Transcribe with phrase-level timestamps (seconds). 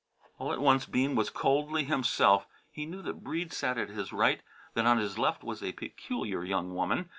[0.39, 2.47] All at once Bean was coldly himself.
[2.71, 4.41] He knew that Breede sat at his right;
[4.73, 7.09] that on his left was a peculiar young woman.